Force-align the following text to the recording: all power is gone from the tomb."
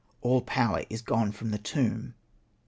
all 0.21 0.41
power 0.41 0.83
is 0.89 0.99
gone 1.03 1.31
from 1.31 1.51
the 1.51 1.59
tomb." 1.59 2.15